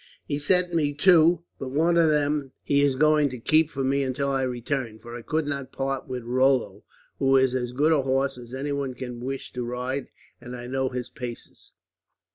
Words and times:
"He 0.25 0.39
sent 0.39 0.73
me 0.73 0.95
two, 0.95 1.43
but 1.59 1.69
one 1.69 1.95
of 1.95 2.09
them 2.09 2.53
he 2.63 2.81
is 2.81 2.95
going 2.95 3.29
to 3.29 3.37
keep 3.39 3.69
for 3.69 3.83
me 3.83 4.01
until 4.01 4.31
I 4.31 4.41
return; 4.41 4.97
for 4.97 5.15
I 5.15 5.21
could 5.21 5.45
not 5.45 5.71
part 5.71 6.07
with 6.07 6.23
Rollo, 6.23 6.83
who 7.19 7.37
is 7.37 7.53
as 7.53 7.71
good 7.71 7.91
a 7.91 8.01
horse 8.01 8.35
as 8.35 8.51
anyone 8.51 8.95
can 8.95 9.19
wish 9.19 9.53
to 9.53 9.61
ride; 9.63 10.07
and 10.41 10.55
I 10.55 10.65
know 10.65 10.89
his 10.89 11.09
paces." 11.09 11.73